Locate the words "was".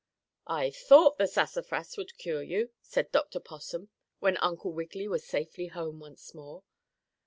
5.07-5.27